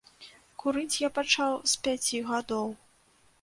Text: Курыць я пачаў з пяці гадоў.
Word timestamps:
Курыць 0.61 0.99
я 1.01 1.09
пачаў 1.17 1.53
з 1.73 1.83
пяці 1.89 2.23
гадоў. 2.31 2.67